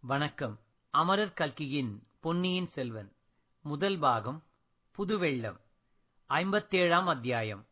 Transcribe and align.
வணக்கம். 0.00 0.58
அமரர் 0.90 1.32
கல்கியின் 1.32 2.02
பொன்னியின் 2.20 2.66
செல்வன். 2.66 3.12
முதல் 3.62 3.98
பாகம் 3.98 4.42
புதுவெள்ளம். 4.98 5.60
ஐம்பத்தேழாம் 6.28 7.04
அத்தியாயம் 7.04 7.66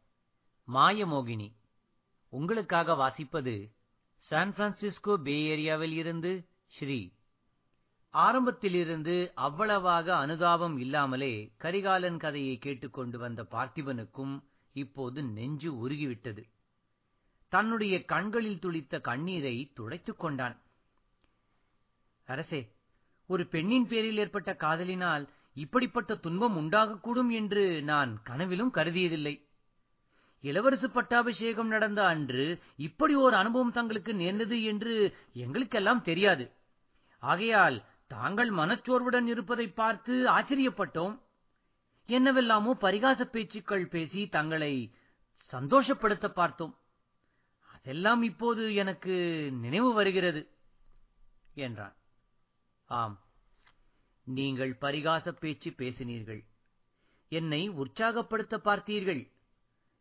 மாயமோகினி. 0.75 1.53
உங்களுக்காக 2.29 2.93
வாசிப்பது 2.93 3.73
சான் 4.19 4.53
பிரான்சிஸ்கோ 4.53 5.15
பே 5.15 5.57
ஏரியாவில் 5.57 5.93
இருந்து 5.93 6.49
ஸ்ரீ 6.67 7.13
ஆரம்பத்திலிருந்து 8.11 9.33
அவ்வளவாக 9.35 10.17
அனுதாபம் 10.17 10.79
இல்லாமலே 10.79 11.53
கரிகாலன் 11.57 12.17
கதையை 12.17 12.59
கேட்டுக்கொண்டு 12.59 13.19
வந்த 13.19 13.43
பார்த்திபனுக்கும் 13.43 14.43
இப்போது 14.73 15.23
நெஞ்சு 15.23 15.89
உருகிவிட்டது. 15.89 16.43
தன்னுடைய 17.49 18.05
கண்களில் 18.05 18.59
துளித்த 18.63 19.01
கண்ணீரை 19.01 19.71
துடைத்துக் 19.75 20.19
கொண்டான். 20.19 20.61
அரசே 22.25 22.73
ஒரு 23.27 23.47
பெண்ணின் 23.47 23.87
பேரில் 23.87 24.17
ஏற்பட்ட 24.17 24.55
காதலினால் 24.55 25.29
இப்படிப்பட்ட 25.55 26.15
துன்பம் 26.15 26.57
உண்டாகக்கூடும் 26.59 27.31
என்று 27.31 27.83
நான் 27.83 28.23
கனவிலும் 28.23 28.75
கருதியதில்லை. 28.75 29.49
இளவரசு 30.43 30.87
பட்டாபிஷேகம் 30.87 31.69
நடந்த 31.69 32.07
அன்று 32.07 32.59
இப்படி 32.77 33.15
ஓர் 33.15 33.35
அனுபவம் 33.35 33.73
தங்களுக்கு 33.73 34.15
நேர்ந்தது 34.15 34.63
என்று 34.63 35.17
எங்களுக்கெல்லாம் 35.33 36.03
தெரியாது. 36.03 36.53
ஆகையால் 37.19 37.85
தாங்கள் 38.11 38.51
மனச்சோர்வுடன் 38.51 39.27
இருப்பதை 39.27 39.69
பார்த்து 39.69 40.27
ஆச்சரியப்பட்டோம். 40.27 41.21
என்னவெல்லாமோ 42.07 42.77
பரிகாச 42.81 43.23
பேச்சுக்கள் 43.25 43.87
பேசி 43.87 44.29
தங்களை 44.29 44.95
சந்தோஷப்படுத்த 45.53 46.29
பார்த்தோம். 46.29 46.79
அதெல்லாம் 47.75 48.23
இப்போது 48.23 48.75
எனக்கு 48.75 49.15
நினைவு 49.53 49.93
வருகிறது 49.93 50.51
என்றான். 51.55 51.95
ஆம் 52.87 53.21
நீங்கள் 54.25 54.77
பரிகாச 54.81 55.31
பேச்சு 55.31 55.71
பேசினீர்கள். 55.71 56.45
என்னை 57.29 57.69
உற்சாகப்படுத்த 57.69 58.61
பார்த்தீர்கள். 58.65 59.31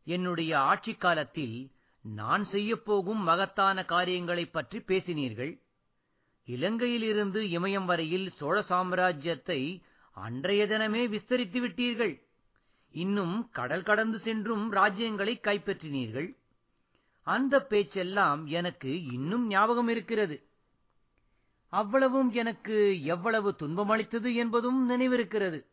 என்னுடைய 0.04 0.60
ஆட்சி 0.60 0.94
காலத்தில் 0.94 1.72
நான் 2.02 2.44
செய்யப்போகும் 2.44 3.24
மகத்தான 3.24 3.86
காரியங்களைப் 3.86 4.54
பற்றி 4.54 4.80
பேசினீர்கள். 4.80 5.62
இலங்கையிலிருந்து 6.50 7.40
இமயம் 7.58 7.86
வரையில் 7.86 8.30
சோழ 8.30 8.66
சாம்ராஜ்யத்தை 8.70 9.82
அன்றைய 10.12 10.66
தினமே 10.66 11.04
விஸ்தரித்து 11.10 11.60
விட்டீர்கள். 11.60 12.22
இன்னும் 12.92 13.50
கடல் 13.52 13.84
கடந்து 13.84 14.20
சென்றும் 14.20 14.74
ராஜ்யங்களை 14.74 15.36
கைப்பற்றினீர்கள். 15.42 16.36
அந்த 17.24 17.60
பேச்செல்லாம் 17.60 18.46
எனக்கு 18.46 19.04
இன்னும் 19.04 19.48
ஞாபகம் 19.48 19.88
இருக்கிறது. 19.88 20.44
அவ்வளவும் 21.70 22.32
எனக்கு 22.32 23.04
எவ்வளவு 23.04 23.56
துன்பமளித்தது 23.60 24.34
என்பதும் 24.34 24.90
நினைவிருக்கிறது. 24.90 25.66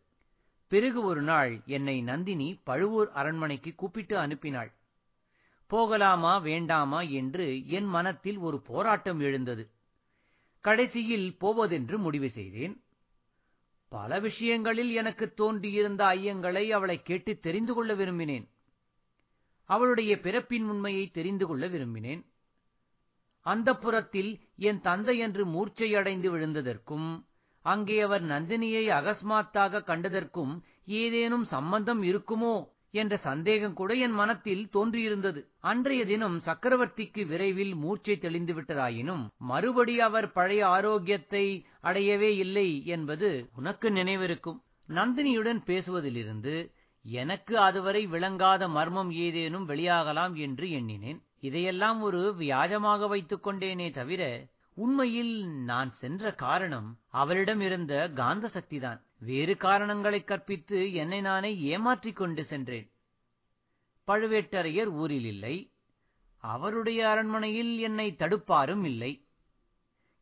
பிறகு 0.69 1.03
ஒரு 1.03 1.23
நாள் 1.23 1.63
என்னை 1.67 2.01
நந்தினி 2.01 2.61
பழுவூர் 2.65 3.11
அரண்மனைக்கு 3.11 3.75
கூப்பிட்டு 3.75 4.17
அனுப்பினாள். 4.17 4.73
போகலாமா 5.67 6.39
வேண்டாமா? 6.39 7.01
என்று 7.01 7.67
என் 7.67 7.85
மனத்தில் 7.85 8.39
ஒரு 8.39 8.61
போராட்டம் 8.61 9.21
எழுந்தது. 9.21 9.71
கடைசியில் 10.61 11.37
போவதென்று 11.39 11.99
முடிவு 11.99 12.31
செய்தேன். 12.31 12.81
பல 13.89 14.21
விஷயங்களில் 14.21 14.93
எனக்கு 14.93 15.35
தோன்றியிருந்த 15.35 16.05
ஐயங்களை 16.05 16.71
அவளை 16.71 17.03
கேட்டு 17.03 17.39
தெரிந்து 17.39 17.75
கொள்ள 17.75 17.95
விரும்பினேன். 17.95 18.47
அவளுடைய 19.65 20.21
பிறப்பின் 20.21 20.69
உண்மையை 20.69 21.09
தெரிந்து 21.09 21.47
கொள்ள 21.47 21.69
விரும்பினேன். 21.69 22.23
அந்த 23.41 23.75
புறத்தில் 23.75 24.41
என் 24.57 24.81
தந்தை 24.81 25.19
என்று 25.19 25.47
மூர்ச்சையடைந்து 25.47 26.29
விழுந்ததற்கும் 26.31 27.25
அங்கே 27.61 28.01
அவர் 28.01 28.23
நந்தினியை 28.23 28.85
அகஸ்மாத்தாக 28.89 29.83
கண்டதற்கும் 29.83 30.61
ஏதேனும் 30.85 31.45
சம்பந்தம் 31.45 32.03
இருக்குமோ 32.03 32.75
என்ற 33.01 33.15
சந்தேகம் 33.27 33.77
கூட 33.81 33.91
என் 34.07 34.17
மனத்தில் 34.21 34.63
தோன்றியிருந்தது. 34.73 35.41
அன்றைய 35.71 36.03
தினம் 36.05 36.37
சக்கரவர்த்திக்கு 36.47 37.23
விரைவில் 37.27 37.75
மூர்ச்சை 37.83 38.17
தெளிந்து 38.25 38.55
விட்டதாயினும் 38.55 39.25
மறுபடி 39.51 39.95
அவர் 40.09 40.29
பழைய 40.33 40.63
ஆரோக்கியத்தை 40.77 41.45
அடையவே 41.81 42.31
இல்லை 42.37 42.69
என்பது 42.95 43.31
உனக்கு 43.57 43.91
நினைவிருக்கும். 43.91 44.59
நந்தினியுடன் 44.89 45.61
பேசுவதிலிருந்து 45.67 46.57
எனக்கு 47.05 47.55
அதுவரை 47.59 48.03
விளங்காத 48.07 48.63
மர்மம் 48.69 49.11
ஏதேனும் 49.25 49.67
வெளியாகலாம் 49.69 50.35
என்று 50.47 50.67
எண்ணினேன். 50.79 51.19
இதையெல்லாம் 51.41 51.99
ஒரு 52.09 52.21
வியாஜமாக 52.39 53.09
வைத்துக் 53.09 53.45
கொண்டேனே 53.47 53.89
தவிர 53.93 54.23
உண்மையில் 54.79 55.49
நான் 55.49 55.93
சென்ற 55.93 56.35
காரணம் 56.35 56.99
அவளிடம் 57.09 57.61
இருந்த 57.61 58.11
காந்த 58.15 58.51
சக்திதான் 58.55 59.01
வேறு 59.19 59.57
காரணங்களை 59.57 60.25
கற்பித்து 60.25 60.93
என்னை 60.93 61.21
நானே 61.21 61.59
ஏமாற்றிக் 61.59 62.17
கொண்டு 62.17 62.45
சென்றேன். 62.45 62.91
பழுவேட்டரையர் 64.07 64.87
ஊரில் 64.87 65.25
இல்லை. 65.25 65.71
அவருடைய 66.39 67.09
அரண்மனையில் 67.09 67.79
என்னை 67.79 68.17
தடுப்பாரும் 68.19 68.85
இல்லை. 68.85 69.25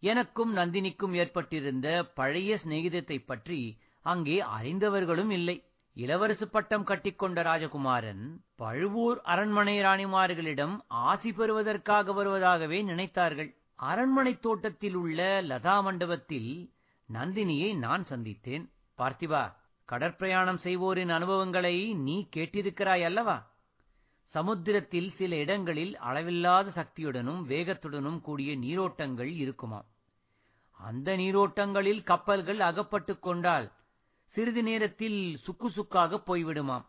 எனக்கும் 0.01 0.57
நந்தினிக்கும் 0.57 1.15
ஏற்பட்டிருந்த 1.15 2.05
பழைய 2.15 2.59
சிநேகிதத்தைப் 2.65 3.27
பற்றி 3.27 3.79
அங்கே 4.03 4.43
அறிந்தவர்களும் 4.61 5.31
இல்லை. 5.31 5.65
இளவரசு 5.97 6.45
பட்டம் 6.45 6.85
கட்டிக்கொண்ட 6.85 7.43
ராஜகுமாரன் 7.43 8.39
பழுவூர் 8.57 9.21
அரண்மனை 9.23 9.79
ராணிமார்களிடம் 9.79 10.79
ஆசி 10.89 11.33
பெறுவதற்காக 11.33 12.13
வருவதாகவே 12.13 12.83
நினைத்தார்கள். 12.83 13.63
அரண்மனைத் 13.85 14.43
தோட்டத்தில் 14.43 14.95
உள்ள 14.95 15.43
லதா 15.43 15.83
மண்டபத்தில் 15.83 16.71
நந்தினியை 17.13 17.79
நான் 17.79 18.05
சந்தித்தேன். 18.09 18.71
பார்த்திபா 18.99 19.55
கடற்பிரயாணம் 19.93 20.57
செய்வோரின் 20.57 21.09
அனுபவங்களை 21.09 21.95
நீ 21.95 22.29
கேட்டிருக்கிறாய் 22.37 23.05
அல்லவா? 23.05 23.53
சமுத்திரத்தில் 24.27 25.13
சில 25.13 25.37
இடங்களில் 25.37 25.99
அளவில்லாத 25.99 26.71
சக்தியுடனும் 26.71 27.47
வேகத்துடனும் 27.47 28.21
கூடிய 28.21 28.59
நீரோட்டங்கள் 28.59 29.37
இருக்குமாம் 29.37 29.85
அந்த 30.71 31.17
நீரோட்டங்களில் 31.17 32.05
கப்பல்கள் 32.05 32.61
அகப்பட்டுக் 32.61 33.23
கொண்டால் 33.23 33.73
சிறிது 34.27 34.63
நேரத்தில் 34.63 35.37
சுக்கு 35.37 35.71
சுக்காக 35.71 36.23
போய்விடுமாம். 36.27 36.87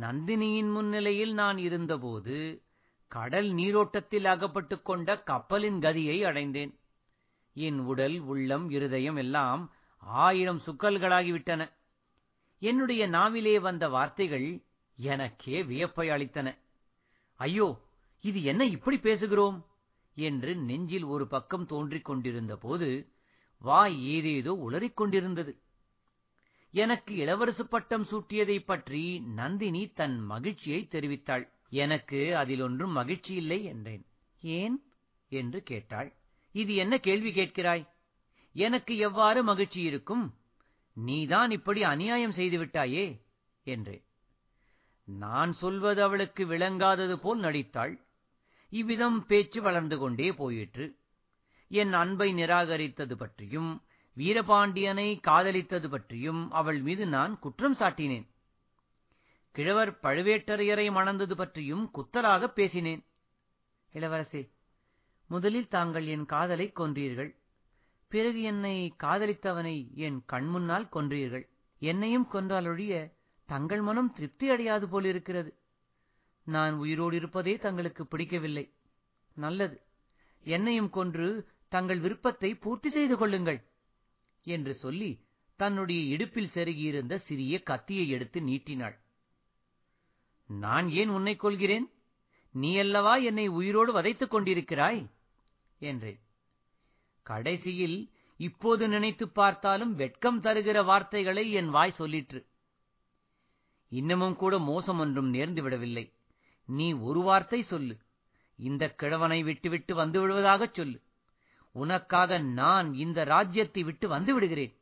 நந்தினியின் 0.00 0.72
முன்னிலையில் 0.72 1.34
நான் 1.34 1.58
இருந்தபோது 1.58 2.62
கடல் 3.08 3.52
நீரோட்டத்தில் 3.52 4.24
அகப்பட்டுக் 4.24 4.84
கொண்ட 4.84 5.22
கப்பலின் 5.22 5.78
கதியை 5.78 6.24
அடைந்தேன். 6.24 6.78
என் 7.54 7.78
உடல் 7.78 8.18
உள்ளம் 8.18 8.70
இருதயம் 8.70 9.16
எல்லாம் 9.16 9.72
ஆயிரம் 9.98 10.60
சுக்கல்களாகிவிட்டன. 10.66 11.70
என்னுடைய 12.58 13.08
நாவிலே 13.08 13.60
வந்த 13.60 13.88
வார்த்தைகள் 13.88 14.62
எனக்கே 14.96 15.62
வியப்பை 15.62 16.08
அளித்தன. 16.08 16.58
ஐயோ 17.34 17.80
இது 18.20 18.42
என்ன 18.42 18.64
இப்படி 18.64 18.96
பேசுகிறோம்? 18.96 19.64
என்று 20.14 20.56
நெஞ்சில் 20.56 21.04
ஒரு 21.04 21.26
பக்கம் 21.26 21.66
தோன்றிக் 21.66 22.04
கொண்டிருந்த 22.04 22.56
போது 22.56 23.12
வாய் 23.58 24.08
ஏதேதோ 24.08 24.52
உளறிக் 24.52 24.96
கொண்டிருந்தது. 24.96 25.60
எனக்கு 26.70 27.14
இளவரசு 27.14 27.62
பட்டம் 27.62 28.04
சூட்டியதைப் 28.04 28.64
பற்றி 28.64 29.20
நந்தினி 29.20 29.88
தன் 29.88 30.18
மகிழ்ச்சியை 30.18 30.88
தெரிவித்தாள். 30.90 31.54
எனக்கு 31.70 32.36
அதில் 32.36 32.60
ஒன்றும் 32.60 32.90
மகிழ்ச்சி 32.90 33.34
இல்லை 33.34 33.64
என்றேன். 33.64 34.04
ஏன் 34.42 34.82
என்று 35.28 35.62
கேட்டாள். 35.62 36.12
இது 36.52 36.74
என்ன 36.74 36.98
கேள்வி 36.98 37.30
கேட்கிறாய்? 37.30 37.88
எனக்கு 38.52 38.96
எவ்வாறு 38.96 39.44
மகிழ்ச்சி 39.44 39.80
இருக்கும்? 39.80 40.34
நீதான் 40.92 41.50
இப்படி 41.50 41.82
அநியாயம் 41.82 42.32
செய்துவிட்டாயே 42.32 43.20
என்றேன் 43.64 44.04
நான் 45.08 45.52
சொல்வது 45.52 46.02
அவளுக்கு 46.02 46.46
விளங்காதது 46.46 47.16
போல் 47.16 47.40
நடித்தாள். 47.40 47.94
இவ்விதம் 48.68 49.26
பேச்சு 49.26 49.62
வளர்ந்து 49.62 49.98
கொண்டே 49.98 50.32
போயிற்று. 50.32 50.86
என் 51.68 51.92
அன்பை 51.92 52.34
நிராகரித்தது 52.34 53.14
பற்றியும் 53.14 53.82
வீரபாண்டியனை 54.16 55.20
காதலித்தது 55.20 55.88
பற்றியும் 55.90 56.50
அவள் 56.50 56.80
மீது 56.80 57.06
நான் 57.06 57.38
குற்றம் 57.38 57.76
சாட்டினேன். 57.76 58.26
கிழவர் 59.56 59.92
பழுவேட்டரையரை 60.02 60.86
மணந்தது 60.90 61.34
பற்றியும் 61.36 61.84
குத்தலாக 61.94 62.46
பேசினேன். 62.48 63.02
இளவரசே 63.92 64.42
முதலில் 65.30 65.68
தாங்கள் 65.68 66.06
என் 66.06 66.26
காதலை 66.32 66.66
கொன்றீர்கள். 66.74 67.30
பிறகு 68.12 68.40
என்னை 68.42 68.74
காதலித்தவனை 69.04 69.76
என் 70.06 70.18
கண்முன்னால் 70.32 70.86
கொன்றீர்கள். 70.94 71.44
என்னையும் 71.82 72.26
கொன்றாலொழிய 72.32 72.92
தங்கள் 73.48 73.80
மனம் 73.80 74.12
திருப்தி 74.12 74.46
அடையாது 74.50 74.86
போலிருக்கிறது. 74.88 75.50
நான் 76.46 76.74
உயிரோடு 76.74 77.16
இருப்பதே 77.16 77.54
தங்களுக்கு 77.56 78.06
பிடிக்கவில்லை. 78.06 78.64
நல்லது 79.36 79.78
என்னையும் 80.46 80.90
கொன்று 80.90 81.28
தங்கள் 81.68 82.00
விருப்பத்தை 82.00 82.50
பூர்த்தி 82.54 82.90
செய்து 82.90 83.16
கொள்ளுங்கள் 83.16 83.60
என்று 84.46 84.74
சொல்லி 84.74 85.10
தன்னுடைய 85.60 86.00
இடுப்பில் 86.14 86.52
செருகியிருந்த 86.54 87.14
சிறிய 87.28 87.62
கத்தியை 87.62 88.06
எடுத்து 88.08 88.38
நீட்டினாள். 88.40 88.96
நான் 90.46 90.88
ஏன் 90.88 91.08
உன்னை 91.08 91.36
கொள்கிறேன் 91.36 91.90
நீ 92.50 92.78
அல்லவா 92.78 93.16
என்னை 93.16 93.46
உயிரோடு 93.46 93.92
வதைத்துக் 93.92 94.34
கொண்டிருக்கிறாய்? 94.34 95.10
என்றேன். 95.78 96.20
கடைசியில் 97.22 98.10
இப்போது 98.36 98.88
நினைத்துப் 98.88 99.34
பார்த்தாலும் 99.34 99.94
வெட்கம் 99.94 100.40
தருகிற 100.40 100.84
வார்த்தைகளை 100.84 101.52
என் 101.52 101.68
வாய் 101.68 101.94
சொல்லிற்று. 101.98 102.46
இன்னமும் 103.88 104.36
கூட 104.36 104.58
மோசம் 104.58 104.98
ஒன்றும் 104.98 105.34
நேர்ந்து 105.34 105.60
விடவில்லை. 105.60 106.12
நீ 106.66 106.92
ஒரு 106.92 107.20
வார்த்தை 107.20 107.62
சொல்லு. 107.62 107.98
இந்த 108.56 108.94
கிழவனை 109.02 109.42
விட்டுவிட்டு 109.42 109.94
வந்து 109.94 110.20
விடுவதாகச் 110.20 110.74
சொல்லு. 110.74 111.02
உனக்காக 111.72 112.38
நான் 112.38 112.94
இந்த 112.94 113.24
ராஜ்யத்தை 113.24 113.82
விட்டு 113.82 114.08
வந்து 114.08 114.34
விடுகிறேன். 114.34 114.76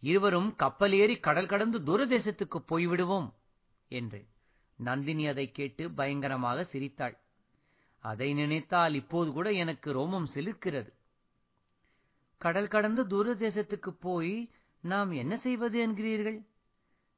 இருவரும் 0.00 0.54
கப்பல் 0.54 0.92
ஏறி 0.92 1.16
கடல் 1.16 1.46
கடந்து 1.46 1.78
தூரதேசத்துக்குப் 1.78 2.66
போய்விடுவோம் 2.70 3.32
என்றேன். 3.88 4.28
நந்தினி 4.76 5.26
அதைக் 5.26 5.54
கேட்டு 5.54 5.90
பயங்கரமாக 5.90 6.64
சிரித்தாள். 6.64 7.18
அதை 7.98 8.34
நினைத்தால் 8.34 8.94
இப்போது 8.94 9.32
கூட 9.32 9.52
எனக்கு 9.52 9.94
ரோமம் 9.94 10.26
சிலிர்க்கிறது. 10.34 10.92
கடல் 12.38 12.68
கடந்து 12.68 13.04
தூரதேசத்துக்கு 13.04 13.88
போய் 13.88 14.50
நாம் 14.80 15.10
என்ன 15.10 15.36
செய்வது 15.36 15.88
என்கிறீர்கள்? 15.88 16.46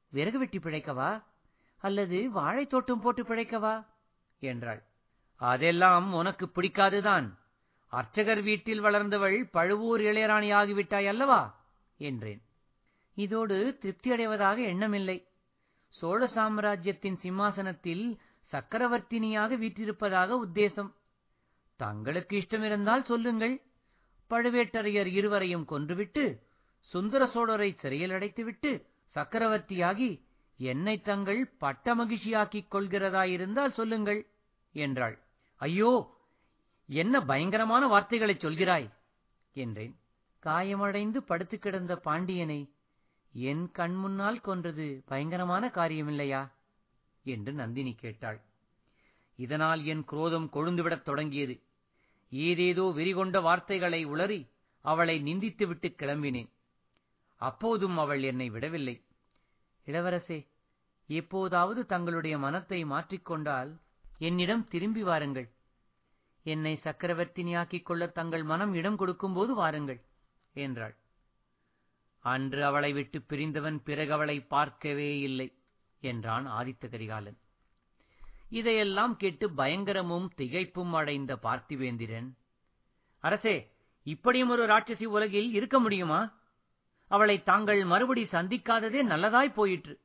விறகு 0.09 0.39
வெட்டி 0.39 0.57
பிழைக்கவா? 0.57 1.23
அல்லது 1.77 2.31
வாழைத் 2.31 2.69
தோட்டம் 2.69 3.01
போட்டு 3.01 3.23
பிழைக்கவா? 3.23 3.85
என்றாள். 4.39 4.83
அதெல்லாம் 5.35 6.13
உனக்கு 6.13 6.51
பிடிக்காதுதான். 6.55 7.37
அர்ச்சகர் 7.87 8.41
வீட்டில் 8.41 8.83
வளர்ந்தவள் 8.83 9.49
பழுவூர் 9.51 10.01
இளையராணி 10.01 10.53
ஆகிவிட்டாய் 10.53 11.07
அல்லவா? 11.07 11.65
என்றேன். 11.97 12.41
இதோடு 13.15 13.77
திருப்தியடைவதாக 13.81 14.59
எண்ணமில்லை. 14.59 15.23
சோழ 15.93 16.27
சாம்ராஜ்யத்தின் 16.27 17.17
சிம்மாசனத்தில் 17.17 18.19
சக்கரவர்த்தினியாக 18.51 19.57
வீற்றிருப்பதாக 19.57 20.29
உத்தேசம். 20.45 20.91
தங்களுக்கு 21.79 22.35
இஷ்டமிருந்தால் 22.37 23.03
சொல்லுங்கள். 23.03 23.55
பழுவேட்டரையர் 24.29 25.05
இருவரையும் 25.05 25.65
கொன்றுவிட்டு 25.65 26.23
சுந்தர 26.79 27.25
சோழரை 27.25 27.69
சிறையில் 27.75 28.11
அடைத்துவிட்டு 28.11 28.71
சக்கரவர்த்தியாகி 29.15 30.09
என்னை 30.59 31.01
தங்கள் 31.01 31.41
பட்ட 31.57 31.95
மகிழ்ச்சியாக்கிக் 31.95 32.71
கொள்கிறதாயிருந்தால் 32.71 33.69
சொல்லுங்கள் 33.69 34.21
என்றாள். 34.75 35.17
ஐயோ 35.55 35.91
என்ன 36.89 37.21
பயங்கரமான 37.21 37.87
வார்த்தைகளைச் 37.87 38.43
சொல்கிறாய் 38.45 38.87
என்றேன். 39.55 39.93
காயமடைந்து 40.43 41.17
படுத்து 41.17 41.57
கிடந்த 41.59 41.93
பாண்டியனை 41.95 42.59
என் 43.39 43.71
கண் 43.71 43.95
முன்னால் 43.95 44.41
கொன்றது 44.41 45.03
பயங்கரமான 45.05 45.67
காரியமில்லையா? 45.67 46.51
என்று 47.23 47.53
நந்தினி 47.53 47.93
கேட்டாள். 47.93 48.41
இதனால் 49.35 49.83
என் 49.83 50.03
குரோதம் 50.03 50.49
கொழுந்துவிடத் 50.53 51.01
தொடங்கியது. 51.01 51.61
ஏதேதோ 52.29 52.93
வெறிகொண்ட 52.95 53.41
வார்த்தைகளை 53.41 54.05
உளறி 54.05 54.49
அவளை 54.81 55.23
நிந்தித்துவிட்டு 55.23 55.89
கிளம்பினேன். 55.97 56.49
அப்போதும் 57.35 57.97
அவள் 57.97 58.23
என்னை 58.23 58.49
விடவில்லை. 58.49 59.03
இளவரசே 59.85 60.47
எப்போதாவது 61.07 61.85
தங்களுடைய 61.85 62.37
மனத்தை 62.37 62.85
மாற்றிக்கொண்டால் 62.85 63.77
என்னிடம் 64.17 64.67
திரும்பி 64.67 65.03
வாருங்கள். 65.03 65.49
என்னை 66.43 66.79
சக்கரவர்த்தினியாக்கிக் 66.83 67.83
கொள்ள 67.83 68.07
தங்கள் 68.07 68.43
மனம் 68.43 68.73
இடம் 68.73 68.95
கொடுக்கும்போது 68.95 69.55
வாருங்கள் 69.55 70.01
என்றாள். 70.53 70.95
அன்று 72.27 72.61
அவளை 72.65 72.91
விட்டு 72.93 73.17
பிரிந்தவன் 73.29 73.77
பிறகு 73.83 74.11
அவளை 74.13 74.37
பார்க்கவே 74.53 75.09
இல்லை 75.19 75.47
என்றான் 76.03 76.45
ஆதித்த 76.59 76.85
கரிகாலன். 76.89 77.37
இதையெல்லாம் 78.49 79.13
கேட்டு 79.17 79.45
பயங்கரமும் 79.57 80.27
திகைப்பும் 80.37 80.93
அடைந்த 80.93 81.31
பார்த்திவேந்திரன் 81.43 82.29
அரசே 83.23 83.57
இப்படியும் 84.05 84.49
ஒரு 84.49 84.63
ராட்சசி 84.67 85.05
உலகில் 85.15 85.49
இருக்க 85.53 85.77
முடியுமா? 85.79 86.19
அவளை 87.11 87.37
தாங்கள் 87.43 87.81
மறுபடி 87.85 88.23
சந்திக்காததே 88.31 89.01
நல்லதாய் 89.11 89.53
போயிற்று 89.53 89.95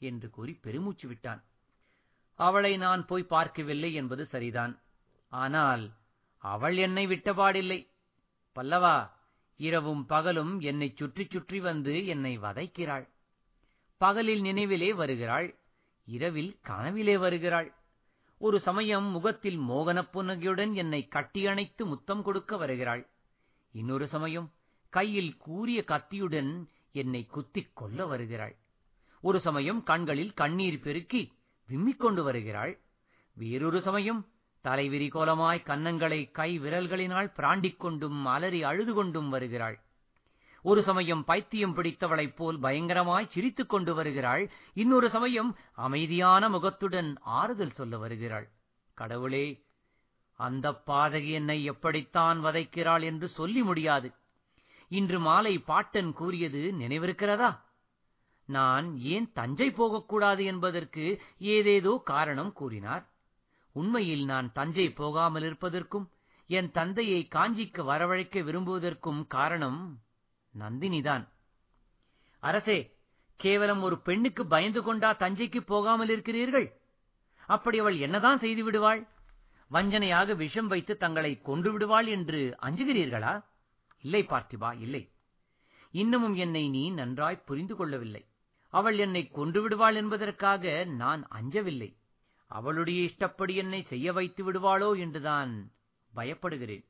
என்று 0.00 0.28
கூறி 0.30 0.52
பெருமூச்சு 0.64 1.06
விட்டான். 1.08 1.42
அவளை 2.38 2.72
நான் 2.76 3.02
போய் 3.06 3.32
பார்க்கவில்லை 3.34 3.90
என்பது 3.94 4.24
சரிதான் 4.26 4.74
ஆனால் 5.32 5.84
அவள் 6.44 6.76
என்னை 6.76 7.04
விட்டபாடில்லை 7.06 7.80
பல்லவா 8.56 8.96
இரவும் 9.56 10.06
பகலும் 10.06 10.60
என்னை 10.60 10.92
சுற்றி 10.96 11.26
சுற்றி 11.30 11.60
வந்து 11.60 12.06
என்னை 12.06 12.38
வதைக்கிறாள். 12.38 13.08
பகலில் 13.96 14.42
நினைவிலே 14.42 14.94
வருகிறாள் 14.94 15.56
இரவில் 16.04 16.58
கனவிலே 16.62 17.18
வருகிறாள். 17.18 17.74
ஒரு 18.38 18.60
சமயம் 18.60 19.04
முகத்தில் 19.04 19.58
மோகனப் 19.58 20.10
புன்னகையுடன் 20.12 20.74
என்னை 20.74 21.08
கட்டியணைத்து 21.08 21.86
முத்தம் 21.86 22.22
கொடுக்க 22.22 22.56
வருகிறாள். 22.56 23.08
இன்னொரு 23.72 24.06
சமயம் 24.06 24.52
கையில் 24.88 25.36
கூரிய 25.36 25.84
கத்தியுடன் 25.84 26.68
என்னை 26.92 27.26
குத்திக் 27.26 27.76
கொல்ல 27.76 28.06
வருகிறாள். 28.06 28.56
ஒரு 29.20 29.40
சமயம் 29.40 29.82
கண்களில் 29.82 30.32
கண்ணீர் 30.32 30.80
பெருக்கி 30.80 31.32
விம்மிக் 31.68 31.96
கொண்டு 31.96 32.22
வருகிறாள். 32.22 32.80
வேறொரு 33.34 33.80
சமயம் 33.80 34.26
தலைவிரி 34.64 35.08
கோலமாய் 35.08 35.64
கன்னங்களை 35.64 36.30
கை 36.30 36.60
விரல்களினால் 36.60 37.34
பிராண்டிக் 37.34 37.80
கொண்டும் 37.80 38.24
அலறி 38.24 38.62
அழுது 38.62 38.94
கொண்டும் 38.94 39.28
வருகிறாள். 39.28 39.78
ஒரு 40.62 40.82
சமயம் 40.82 41.24
பைத்தியம் 41.24 41.76
பிடித்தவளைப் 41.76 42.36
போல் 42.36 42.60
பயங்கரமாய் 42.60 43.26
சிரித்துக் 43.26 43.68
கொண்டு 43.68 43.94
வருகிறாள். 43.94 44.50
இன்னொரு 44.72 45.10
சமயம் 45.10 45.56
அமைதியான 45.72 46.48
முகத்துடன் 46.48 47.18
ஆறுதல் 47.20 47.70
சொல்ல 47.70 47.98
வருகிறாள். 47.98 48.48
கடவுளே 48.94 49.64
அந்த 50.34 50.70
பாதகி 50.86 51.30
என்னை 51.30 51.64
எப்படித்தான் 51.64 52.44
வதைக்கிறாள் 52.44 53.02
என்று 53.02 53.28
சொல்லி 53.28 53.62
முடியாது. 53.62 54.12
இன்று 54.88 55.20
மாலை 55.20 55.58
பாட்டன் 55.58 56.12
கூறியது 56.12 56.74
நினைவிருக்கிறதா? 56.78 57.60
நான் 58.44 58.98
ஏன் 58.98 59.32
தஞ்சை 59.32 59.70
போகக்கூடாது 59.70 60.44
என்பதற்கு 60.44 61.22
ஏதேதோ 61.38 62.02
காரணம் 62.04 62.52
கூறினார். 62.52 63.11
உண்மையில் 63.72 64.24
நான் 64.24 64.48
தஞ்சை 64.52 64.86
போகாமல் 64.90 65.42
இருப்பதற்கும் 65.42 66.06
என் 66.50 66.70
தந்தையை 66.70 67.20
காஞ்சிக்கு 67.34 67.82
வரவழைக்க 67.84 68.42
விரும்புவதற்கும் 68.42 69.20
காரணம் 69.26 69.80
நந்தினிதான். 70.54 71.24
அரசே 72.42 72.78
கேவலம் 73.40 73.82
ஒரு 73.82 73.96
பெண்ணுக்கு 73.98 74.42
பயந்து 74.46 74.80
கொண்டா 74.82 75.10
தஞ்சைக்கு 75.14 75.60
போகாமல் 75.66 76.08
இருக்கிறீர்கள் 76.08 76.68
அப்படி 77.48 77.78
அவள் 77.78 77.96
என்னதான் 77.98 78.38
செய்து 78.38 78.62
விடுவாள்? 78.64 79.00
வஞ்சனையாக 79.70 80.34
விஷம் 80.34 80.66
வைத்து 80.66 80.96
தங்களை 80.96 81.32
கொண்டு 81.40 81.72
விடுவாள் 81.72 82.06
என்று 82.06 82.40
அஞ்சுகிறீர்களா? 82.62 83.32
இல்லை 84.04 84.22
பார்த்திபா 84.22 84.70
இல்லை. 84.78 85.02
இன்னமும் 85.94 86.34
என்னை 86.34 86.68
நீ 86.68 86.90
நன்றாய் 86.90 87.44
புரிந்து 87.44 87.76
கொள்ளவில்லை. 87.76 88.22
அவள் 88.72 88.98
என்னை 88.98 89.22
கொண்டு 89.28 89.62
விடுவாள் 89.62 89.94
என்பதற்காக 89.94 90.84
நான் 90.84 91.22
அஞ்சவில்லை. 91.28 91.90
அவளுடைய 92.52 93.02
இஷ்டப்படி 93.02 93.54
என்னை 93.54 93.82
செய்ய 93.82 94.12
வைத்து 94.12 94.52
விடுவாளோ 94.52 94.98
என்றுதான் 94.98 95.72
பயப்படுகிறேன். 96.16 96.84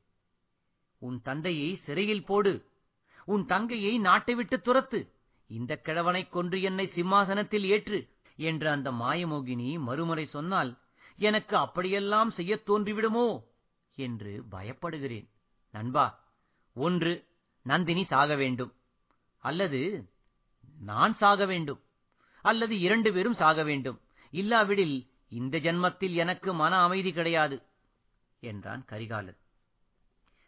உன் 0.99 1.23
தந்தையை 1.23 1.77
சிறையில் 1.77 2.25
போடு. 2.25 2.71
உன் 3.25 3.47
தங்கையை 3.47 3.99
நாட்டை 3.99 4.35
விட்டு 4.35 4.61
துரத்து. 4.61 5.13
இந்த 5.47 5.81
கிழவனைக் 5.85 6.29
கொன்று 6.29 6.63
என்னை 6.63 6.87
சிம்மாசனத்தில் 6.87 7.65
ஏற்று 7.65 8.09
என்று 8.37 8.71
அந்த 8.71 8.93
மாயமோகினி 8.93 9.79
மறுமுறை 9.79 10.27
சொன்னால் 10.27 10.79
எனக்கு 11.17 11.57
அப்படியெல்லாம் 11.57 12.31
செய்யத் 12.31 12.69
தோன்றிவிடுமோ 12.69 13.45
என்று 13.95 14.45
பயப்படுகிறேன். 14.51 15.29
நண்பா 15.71 16.25
ஒன்று 16.75 17.27
நந்தினி 17.63 18.05
சாக 18.05 18.35
வேண்டும். 18.35 18.75
அல்லது 19.39 20.11
நான் 20.81 21.15
சாக 21.15 21.47
வேண்டும். 21.47 21.81
அல்லது 22.43 22.79
இரண்டு 22.79 23.13
பேரும் 23.13 23.35
சாக 23.35 23.63
வேண்டும். 23.63 24.01
இல்லாவிடில் 24.31 25.12
இந்த 25.33 25.59
ஜன்மத்தில் 25.59 26.15
எனக்கு 26.15 26.55
மன 26.55 26.83
அமைதி 26.83 27.13
கிடையாது 27.13 27.63
என்றான் 28.41 28.85
கரிகாலன். 28.85 29.37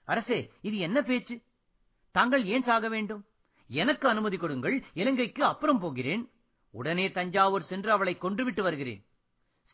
அரசே 0.05 0.53
இது 0.61 0.79
என்ன 0.79 1.03
பேச்சு? 1.03 1.43
தாங்கள் 2.11 2.45
ஏன் 2.45 2.63
சாக 2.63 2.89
வேண்டும்? 2.89 3.27
எனக்கு 3.69 4.09
அனுமதி 4.09 4.37
கொடுங்கள் 4.37 4.85
இலங்கைக்கு 4.95 5.45
அப்புறம் 5.45 5.79
போகிறேன். 5.79 6.31
உடனே 6.71 7.11
தஞ்சாவூர் 7.11 7.63
சென்று 7.63 7.91
அவளை 7.91 8.19
கொன்றுவிட்டு 8.19 8.63
வருகிறேன். 8.63 9.07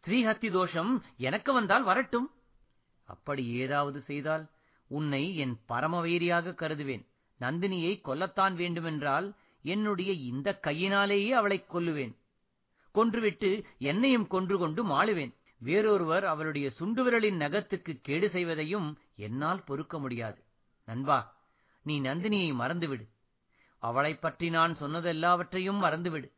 ஸ்ரீஹத்தி 0.05 0.50
தோஷம் 0.50 1.05
எனக்கு 1.17 1.52
வந்தால் 1.52 1.83
வரட்டும். 1.83 2.31
அப்படி 3.05 3.47
ஏதாவது 3.47 4.00
செய்தால் 4.00 4.49
உன்னை 4.87 5.37
என் 5.37 5.59
பரமவீரியாக 5.69 6.52
கருதுவேன். 6.52 7.07
நந்தினியை 7.40 8.00
கொல்லத்தான் 8.00 8.52
வேண்டுமென்றால் 8.52 9.35
என்னுடைய 9.62 10.12
இந்த 10.12 10.59
கையினாலேயே 10.59 11.33
அவளைக் 11.33 11.76
கொல்லுவேன். 11.76 12.20
கொன்றுவிட்டு 12.94 13.64
என்னையும் 13.78 14.26
கொன்று 14.26 14.59
கொண்டு 14.59 14.85
மாளுவேன். 14.85 15.35
வேறொருவர் 15.59 16.25
அவளுடைய 16.25 16.73
சுண்டுவிரலின் 16.78 17.37
நகத்துக்கு 17.37 18.00
கேடு 18.00 18.28
செய்வதையும் 18.28 18.97
என்னால் 19.16 19.64
பொறுக்க 19.64 19.99
முடியாது. 19.99 20.44
நண்பா 20.85 21.18
நீ 21.82 22.00
நந்தினியை 22.00 22.54
மறந்துவிடு. 22.54 23.09
அவளைப் 23.78 24.20
பற்றி 24.20 24.50
நான் 24.50 24.76
சொன்னதெல்லாவற்றையும் 24.76 25.78
மறந்துவிடு. 25.78 26.28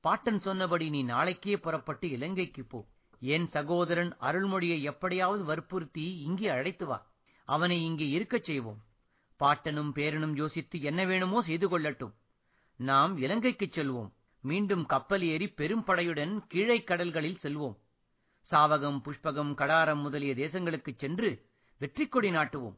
பாட்டன் 0.00 0.40
சொன்னபடி 0.40 0.90
நீ 0.90 1.02
நாளைக்கே 1.02 1.56
புறப்பட்டு 1.56 2.08
இலங்கைக்குப் 2.10 2.68
போ. 2.68 2.86
என் 3.20 3.48
சகோதரன் 3.48 4.16
அருள்மொழியை 4.20 4.82
எப்படியாவது 4.82 5.44
வற்புறுத்தி 5.44 6.18
இங்கே 6.18 6.48
அழைத்து 6.48 6.86
வா. 6.86 6.98
அவனை 7.44 7.84
இங்கே 7.84 8.08
இருக்கச் 8.08 8.44
செய்வோம். 8.44 8.80
பாட்டனும் 9.40 9.92
பேரனும் 9.92 10.36
யோசித்து 10.36 10.80
என்ன 10.80 11.04
வேணுமோ 11.04 11.42
செய்து 11.42 11.66
கொள்ளட்டும். 11.68 12.14
நாம் 12.76 13.16
இலங்கைக்குச் 13.18 13.78
செல்வோம். 13.78 14.10
மீண்டும் 14.42 14.86
கப்பல் 14.86 15.22
ஏறி 15.22 15.48
பெரும் 15.48 15.84
படையுடன் 15.86 16.40
கீழைக் 16.52 16.84
கடல்களில் 16.84 17.38
செல்வோம். 17.42 17.76
சாவகம் 18.50 19.00
புஷ்பகம் 19.04 19.52
கடாரம் 19.54 20.00
முதலிய 20.00 20.34
தேசங்களுக்குச் 20.34 20.98
சென்று 20.98 21.30
வெற்றி 21.78 22.06
கொடி 22.06 22.30
நாட்டுவோம். 22.30 22.76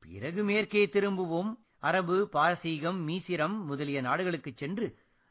பிறகு 0.00 0.44
மேற்கே 0.44 0.86
திரும்புவோம். 0.86 1.50
அரபு 1.80 2.28
பாரசீகம் 2.28 3.08
மீசிரம் 3.08 3.64
முதலிய 3.64 4.00
நாடுகளுக்குச் 4.00 4.56
சென்று 4.56 4.86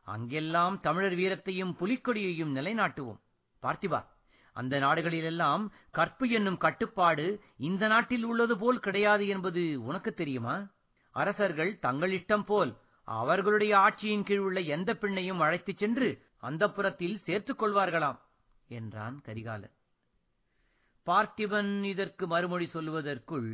அங்கெல்லாம் 0.07 0.79
தமிழர் 0.79 1.15
வீரத்தையும் 1.15 1.75
புலிக்கொடியையும் 1.79 2.55
நிலைநாட்டுவோம். 2.55 3.19
பார்த்திபா 3.63 4.05
அந்த 4.53 4.79
நாடுகளிலெல்லாம் 4.79 5.63
கற்பு 5.91 6.29
என்னும் 6.29 6.57
கட்டுப்பாடு 6.57 7.25
இந்த 7.57 7.87
நாட்டில் 7.87 8.23
உள்ளது 8.23 8.57
போல் 8.57 8.79
கிடையாது 8.79 9.27
என்பது 9.27 9.83
உனக்கு 9.83 10.13
தெரியுமா? 10.13 10.55
அரசர்கள் 11.15 11.79
தங்கள் 11.79 12.11
இஷ்டம் 12.11 12.43
போல் 12.43 12.71
அவர்களுடைய 13.17 13.73
ஆட்சியின் 13.77 14.23
கீழ் 14.23 14.39
உள்ள 14.39 14.59
எந்த 14.59 14.93
பெண்ணையும் 14.93 15.39
அழைத்துச் 15.39 15.77
சென்று 15.77 16.09
அந்த 16.37 16.63
புறத்தில் 16.69 17.17
சேர்த்துக் 17.17 17.61
கொள்வார்களாம் 17.61 18.19
என்றான் 18.67 19.21
கரிகாலன். 19.21 19.75
பார்த்திபன் 21.07 21.71
இதற்கு 21.83 22.27
மறுமொழி 22.27 22.67
சொல்லுவதற்குள் 22.73 23.49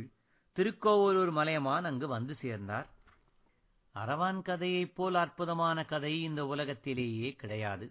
திருக்கோவலூர் 0.56 1.30
மலையமான் 1.30 1.84
அங்கு 1.84 2.08
வந்து 2.08 2.34
சேர்ந்தார். 2.34 2.88
அரவான் 3.94 4.40
கதையைப் 4.42 4.94
போல் 4.94 5.14
அற்புதமான 5.14 5.84
கதை 5.84 6.22
இந்த 6.22 6.46
உலகத்திலேயே 6.46 7.30
கிடையாது. 7.32 7.86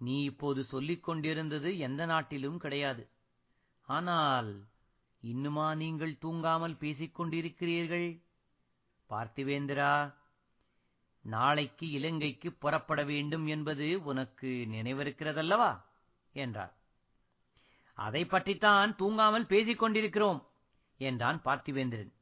நீ 0.00 0.16
இப்போது 0.22 0.60
சொல்லிக் 0.64 1.02
கொண்டிருந்தது 1.02 1.78
எந்த 1.78 2.02
நாட்டிலும் 2.06 2.58
கிடையாது. 2.58 3.02
ஆனால் 3.88 4.50
இன்னுமா 5.22 5.74
நீங்கள் 5.74 6.20
தூங்காமல் 6.22 6.76
பேசிக் 6.78 7.16
கொண்டிருக்கிறீர்கள்? 7.20 8.08
பார்த்திவேந்திரா 9.10 9.94
நாளைக்கு 11.20 11.90
இலங்கைக்கு 11.90 12.52
புறப்பட 12.52 13.04
வேண்டும் 13.04 13.46
என்பது 13.46 14.04
உனக்கு 14.04 14.66
நினைவிருக்கிறதல்லவா? 14.70 15.82
என்றார். 16.32 16.74
அதை 17.94 18.24
பற்றித்தான் 18.24 18.96
தூங்காமல் 18.98 19.46
பேசிக் 19.46 19.78
கொண்டிருக்கிறோம் 19.78 20.46
என்றான் 20.98 21.40
பார்த்திவேந்திரன். 21.44 22.12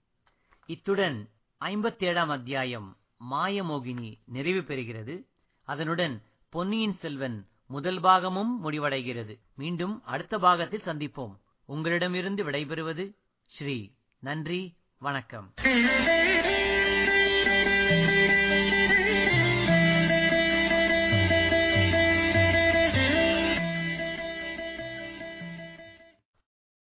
இத்துடன் 0.66 1.30
ஐம்பத்தேழாம் 1.60 2.26
அத்தியாயம் 2.26 2.96
மாயமோகினி 3.30 4.18
நிறைவு 4.24 4.60
பெறுகிறது. 4.60 5.24
அதனுடன் 5.62 6.22
பொன்னியின் 6.48 6.94
செல்வன் 6.94 7.48
முதல் 7.66 8.00
பாகமும் 8.00 8.70
முடிவடைகிறது. 8.70 9.38
மீண்டும் 9.54 10.04
அடுத்த 10.04 10.38
பாகத்தில் 10.38 10.80
சந்திப்போம். 10.80 11.38
உங்களிடமிருந்து 11.64 12.50
விடைபெறுவது 12.50 13.14
ஸ்ரீ 13.46 13.90
நன்றி 14.18 14.76
வணக்கம். 14.98 15.52